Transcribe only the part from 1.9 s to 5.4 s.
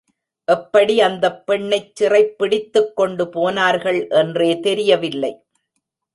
சிறைப் பிடித்துக் கொண்டு போனார்கள் என்றே தெரியவில்லை.